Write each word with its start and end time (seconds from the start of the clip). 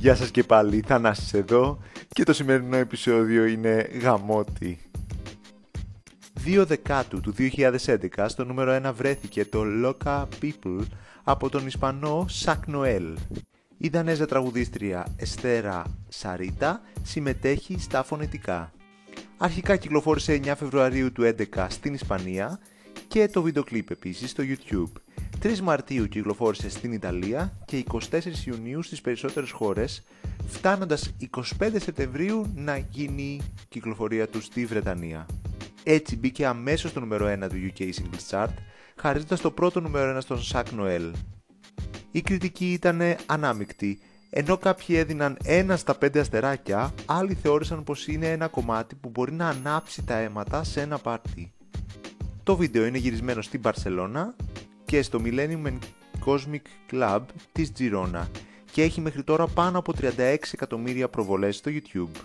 Γεια 0.00 0.14
σας 0.14 0.30
και 0.30 0.42
πάλι, 0.42 0.80
Θανάσης 0.86 1.34
εδώ 1.34 1.78
και 2.08 2.22
το 2.24 2.32
σημερινό 2.32 2.76
επεισόδιο 2.76 3.44
είναι 3.44 3.88
γαμότι. 4.00 4.78
2 6.44 6.64
Δεκάτου 6.66 7.20
του 7.20 7.34
2011 7.38 8.26
στο 8.26 8.44
νούμερο 8.44 8.80
1 8.84 8.92
βρέθηκε 8.94 9.44
το 9.44 9.62
Loca 9.84 10.24
People 10.42 10.84
από 11.24 11.48
τον 11.48 11.66
Ισπανό 11.66 12.24
Σακ 12.28 12.66
Νοέλ. 12.66 13.16
Η 13.78 13.88
Δανέζα 13.88 14.26
τραγουδίστρια 14.26 15.06
Εστέρα 15.16 15.82
Σαρίτα 16.08 16.80
συμμετέχει 17.02 17.78
στα 17.78 18.02
φωνητικά. 18.02 18.72
Αρχικά 19.36 19.76
κυκλοφόρησε 19.76 20.40
9 20.44 20.52
Φεβρουαρίου 20.56 21.12
του 21.12 21.34
2011 21.54 21.66
στην 21.68 21.94
Ισπανία 21.94 22.58
και 23.10 23.28
το 23.28 23.42
βίντεο 23.42 23.62
κλιπ 23.62 23.90
επίσης 23.90 24.30
στο 24.30 24.42
YouTube. 24.46 24.92
3 25.42 25.58
Μαρτίου 25.58 26.06
κυκλοφόρησε 26.06 26.70
στην 26.70 26.92
Ιταλία 26.92 27.52
και 27.64 27.84
24 27.92 28.00
Ιουνίου 28.44 28.82
στις 28.82 29.00
περισσότερες 29.00 29.50
χώρες, 29.50 30.02
φτάνοντας 30.46 31.14
25 31.58 31.80
Σεπτεμβρίου 31.80 32.52
να 32.54 32.76
γίνει 32.76 33.40
κυκλοφορία 33.68 34.28
του 34.28 34.40
στη 34.40 34.66
Βρετανία. 34.66 35.26
Έτσι 35.82 36.16
μπήκε 36.16 36.46
αμέσως 36.46 36.90
στο 36.90 37.00
νούμερο 37.00 37.26
1 37.26 37.48
του 37.48 37.72
UK 37.76 37.82
Singles 37.82 38.30
Chart, 38.30 38.54
χαρίζοντας 38.96 39.40
το 39.40 39.50
πρώτο 39.50 39.80
νούμερο 39.80 40.16
1 40.16 40.20
στον 40.20 40.42
Σακ 40.42 40.70
Νοέλ. 40.70 41.12
Η 42.10 42.20
κριτική 42.20 42.72
ήταν 42.72 43.00
ανάμεικτη, 43.26 43.98
ενώ 44.30 44.56
κάποιοι 44.56 44.96
έδιναν 44.98 45.36
ένα 45.44 45.76
στα 45.76 45.98
5 46.00 46.18
αστεράκια, 46.18 46.94
άλλοι 47.06 47.34
θεώρησαν 47.34 47.84
πως 47.84 48.06
είναι 48.08 48.30
ένα 48.30 48.48
κομμάτι 48.48 48.94
που 48.94 49.08
μπορεί 49.08 49.32
να 49.32 49.48
ανάψει 49.48 50.04
τα 50.04 50.16
αίματα 50.16 50.64
σε 50.64 50.80
ένα 50.80 50.98
πάρτι. 50.98 51.52
Το 52.42 52.56
βίντεο 52.56 52.86
είναι 52.86 52.98
γυρισμένο 52.98 53.42
στην 53.42 53.60
Μπαρσελώνα 53.60 54.34
και 54.84 55.02
στο 55.02 55.20
Millennium 55.24 55.66
and 55.66 55.78
Cosmic 56.26 56.92
Club 56.92 57.20
της 57.52 57.72
Girona 57.78 58.26
και 58.72 58.82
έχει 58.82 59.00
μέχρι 59.00 59.22
τώρα 59.22 59.46
πάνω 59.46 59.78
από 59.78 59.92
36 60.00 60.36
εκατομμύρια 60.52 61.08
προβολές 61.08 61.56
στο 61.56 61.70
YouTube. 61.74 62.20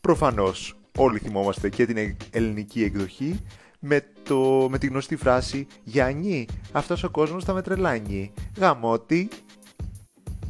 Προφανώς 0.00 0.76
όλοι 0.96 1.18
θυμόμαστε 1.18 1.68
και 1.68 1.86
την 1.86 2.16
ελληνική 2.30 2.82
εκδοχή 2.82 3.40
με, 3.80 4.04
το, 4.22 4.68
με 4.70 4.78
τη 4.78 4.86
γνωστή 4.86 5.16
φράση 5.16 5.66
«Γιάννη, 5.84 6.46
αυτός 6.72 7.04
ο 7.04 7.10
κόσμος 7.10 7.44
θα 7.44 7.52
με 7.52 7.62
τρελάνει, 7.62 8.32
γαμώτη» 8.58 9.28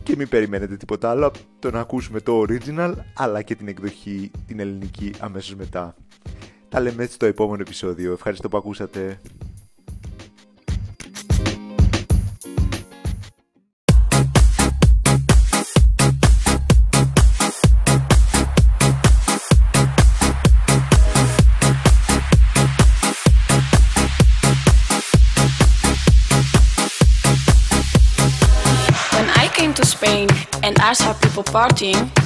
και 0.03 0.17
μην 0.17 0.29
περιμένετε 0.29 0.77
τίποτα 0.77 1.11
άλλο 1.11 1.27
από 1.27 1.39
το 1.59 1.70
να 1.70 1.81
ακούσουμε 1.81 2.20
το 2.20 2.45
original 2.48 2.95
αλλά 3.17 3.42
και 3.42 3.55
την 3.55 3.69
εκδοχή 3.69 4.31
την 4.47 4.61
ελληνική 4.61 5.13
αμέσως 5.19 5.55
μετά. 5.55 5.95
Τα 6.77 6.83
λέμε 6.83 7.03
έτσι 7.03 7.15
στο 7.15 7.27
επόμενο 7.27 7.63
επεισόδιο. 7.63 8.13
Ευχαριστώ 8.13 8.49
που 8.49 8.57
ακούσατε. 8.57 9.21
When 29.13 29.29
I 29.43 29.49
came 29.59 29.73
to 29.75 29.85
Spain 29.95 30.29
and 30.63 30.79
I 30.81 30.93
saw 30.93 31.15
people 31.23 31.45
partying, 31.45 32.11
I 32.19 32.26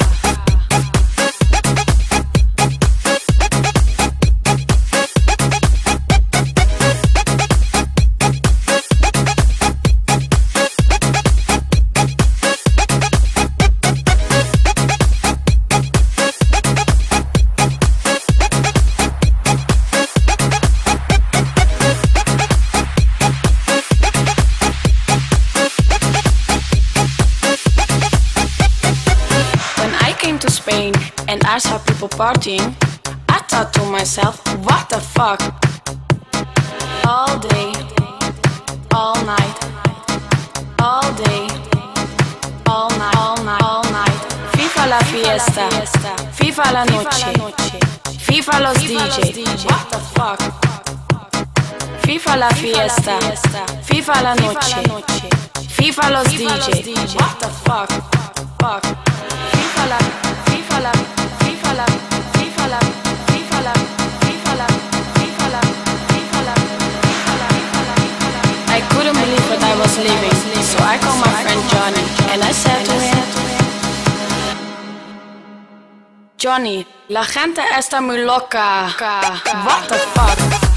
And 31.31 31.41
I 31.45 31.59
saw 31.59 31.77
people 31.79 32.09
partying, 32.09 32.75
I 33.29 33.39
thought 33.47 33.71
to 33.75 33.85
myself, 33.85 34.35
what 34.67 34.89
the 34.89 34.99
fuck? 34.99 35.39
All 37.07 37.39
day, 37.39 37.71
all 38.93 39.15
night, 39.23 39.57
all 40.81 41.07
day, 41.23 41.47
all 42.67 42.89
night, 42.99 43.15
all 43.15 43.37
night, 43.45 43.63
all 43.63 43.83
night. 43.95 44.19
FIFA 44.57 44.87
la 44.89 44.99
fiesta, 45.11 45.69
FIFA 46.33 46.71
la 46.73 46.83
noche, 46.83 47.31
FIFA 48.27 48.59
los 48.59 48.77
DJ. 48.83 49.45
What 49.69 49.89
the 49.89 49.99
fuck? 50.13 50.39
FIFA 52.03 52.35
la 52.35 52.49
fiesta, 52.49 53.17
FIFA 53.83 54.21
la 54.21 54.35
noche, 54.35 54.83
FIFA 55.77 56.09
los 56.09 56.27
DJ. 56.27 57.15
What 57.15 57.39
the 57.39 57.47
fuck? 57.63 57.89
Fuck. 58.59 58.83
FIFA 59.53 59.85
la, 59.87 59.97
FIFA 60.45 60.79
la, 60.81 60.91
living, 70.01 70.35
so 70.63 70.77
I 70.81 70.97
called 70.97 71.19
my 71.21 71.33
friend 71.43 71.61
Johnny 71.69 72.03
and 72.31 72.43
I 72.43 72.51
said 72.51 72.81
to 72.85 72.93
him, 72.93 73.25
Johnny, 76.37 76.87
la 77.07 77.23
gente 77.23 77.61
está 77.77 78.01
muy 78.01 78.17
loca. 78.25 78.89
What 78.97 79.87
the 79.89 79.97
fuck? 80.15 80.70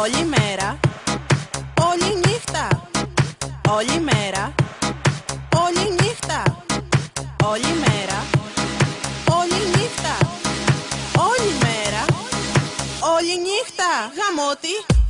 Όλη 0.00 0.24
μέρα, 0.24 0.78
όλη 1.88 2.16
νύχτα, 2.26 2.68
όλη 3.68 4.00
μέρα, 4.00 4.54
όλη 5.56 5.90
νύχτα, 6.00 6.42
όλη 7.44 7.72
μέρα, 7.84 8.18
όλη 9.38 9.60
νύχτα, 9.74 10.16
όλη 11.28 11.52
μέρα, 11.60 12.04
όλη 13.14 13.34
νύχτα, 13.40 13.90
γαμώτη. 14.16 15.03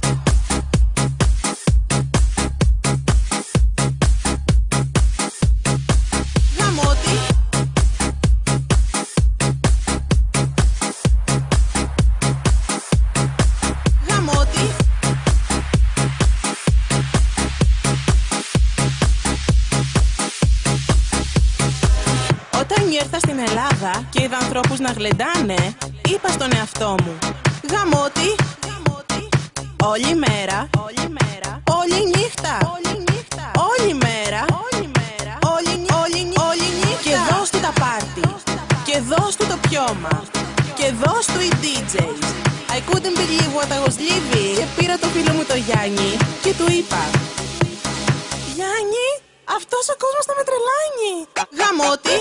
Ανθρώπους 24.57 24.79
να 24.87 24.93
γλεντάνε 24.93 25.61
Είπα 26.13 26.29
στον 26.29 26.51
εαυτό 26.57 26.95
μου. 27.05 27.19
Γαμώτη 27.73 28.31
Όλη 29.91 30.15
μέρα 30.25 30.59
Όλη 30.87 31.05
μέρα 31.19 31.63
Όλη 31.79 31.99
νύχτα 32.15 32.55
Όλη 32.75 32.93
νύχτα 33.09 33.47
Όλη 33.71 33.95
μέρα 34.05 34.41
Όλη 34.65 34.85
μέρα 34.99 35.35
Όλη, 35.55 35.73
νύ- 35.83 35.93
όλη, 36.03 36.21
νύ- 36.29 36.39
όλη 36.49 36.67
νύχτα. 36.81 37.03
Και 37.07 37.15
δώσ' 37.31 37.51
του 37.51 37.61
τα 37.67 37.73
πάρτι 37.81 38.23
Και 38.89 38.97
δώσ' 39.11 39.37
του 39.37 39.47
το 39.53 39.57
πιώμα 39.69 40.15
Και 40.79 40.87
δώσ' 41.03 41.27
του 41.33 41.41
οι 41.47 41.51
DJs 41.63 42.23
I 42.77 42.79
couldn't 42.89 43.17
believe 43.23 43.51
what 43.59 43.71
I 43.77 43.81
was 43.87 43.97
living. 44.09 44.55
Και 44.61 44.67
πήρα 44.77 44.97
το 45.03 45.07
φίλο 45.15 45.33
μου 45.37 45.45
το 45.51 45.57
Γιάννη 45.67 46.11
Και 46.45 46.53
του 46.59 46.67
είπα 46.79 47.03
Γιάννη, 48.57 49.07
αυτός 49.59 49.85
ο 49.93 49.97
κόσμος 50.03 50.25
θα 50.29 50.35
με 50.39 50.43
τρελάνει 50.49 51.13
Γαμώτη 51.39 51.57
Γαμώτη 51.61 52.17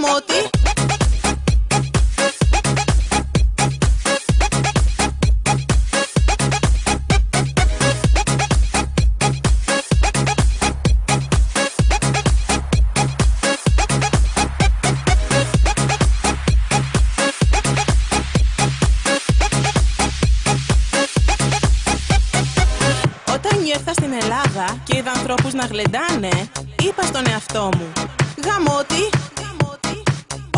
Γαμώτη 0.00 0.50
Όταν 23.32 23.64
ήρθα 23.66 23.92
στην 23.92 24.12
Ελλάδα 24.12 24.76
και 24.84 24.96
είδα 24.96 25.10
ανθρώπους 25.10 25.52
να 25.52 25.64
γλεντάνε, 25.64 26.50
είπα 26.82 27.02
στον 27.02 27.22
εαυτό 27.30 27.68
μου 27.76 27.92
Γαμώτη, 28.44 29.08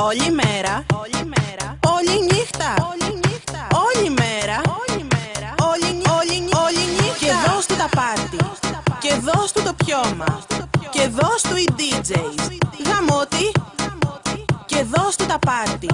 όλη 0.08 0.31
μέρα, 0.41 0.75
όλη 1.02 1.23
μέρα, 1.35 1.69
όλη 1.94 2.14
νύχτα, 2.31 2.69
όλη 2.91 3.08
νύχτα, 3.25 3.61
όλη 3.87 4.11
μέρα, 4.20 4.56
όλη 4.81 5.00
μέρα, 5.14 5.50
όλη, 5.70 5.88
νύ- 5.97 6.08
όλη, 6.19 6.37
νύ- 6.44 6.56
όλη 6.64 6.82
νύχτα. 6.97 7.19
Και 7.23 7.32
δώσ' 7.47 7.67
του 7.67 7.76
τα 7.82 7.88
πάρτι, 7.97 8.37
και 9.05 9.12
δώσ' 9.26 9.52
του 9.52 9.62
το 9.62 9.75
πιώμα, 9.85 10.31
και 10.91 11.05
δώσ' 11.19 11.43
του 11.49 11.56
οι 11.56 11.67
DJs 11.79 12.38
Γαμώτη, 12.88 13.47
και 14.67 14.81
δώσ' 14.93 15.17
του 15.17 15.26
τα 15.26 15.38
πάρτι, 15.38 15.91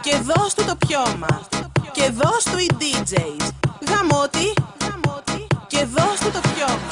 και 0.00 0.14
δώσ' 0.28 0.54
του 0.54 0.64
το 0.64 0.76
πιώμα, 0.86 1.32
και 1.92 2.10
δώσ' 2.20 2.44
του 2.50 2.58
οι 2.64 2.70
DJs 2.80 3.44
Γαμώτη, 3.90 4.48
και 5.66 5.84
δώσ' 5.94 6.20
του 6.22 6.30
το 6.36 6.40
πιώμα, 6.54 6.91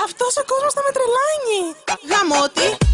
αυτός 0.05 0.37
ο 0.37 0.43
κόσμος 0.45 0.73
θα 0.73 0.81
με 0.85 0.91
τρελάνει. 0.95 1.75
Γαμώτη. 2.09 2.61
Γαμώτη. 2.63 2.92